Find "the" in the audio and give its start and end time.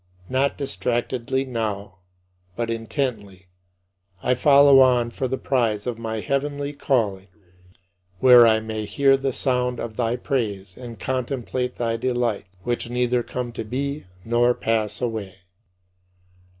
5.27-5.37, 9.15-9.31